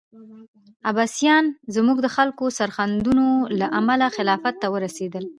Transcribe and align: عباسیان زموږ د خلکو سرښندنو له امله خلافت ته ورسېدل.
عباسیان 0.89 1.45
زموږ 1.75 1.97
د 2.01 2.07
خلکو 2.15 2.45
سرښندنو 2.57 3.29
له 3.59 3.67
امله 3.79 4.07
خلافت 4.17 4.55
ته 4.61 4.67
ورسېدل. 4.73 5.25